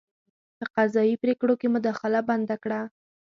په 0.57 0.65
قضايي 0.75 1.15
پرېکړو 1.23 1.53
کې 1.59 1.67
مداخله 1.75 2.19
بنده 2.29 2.55
کړه. 2.63 2.81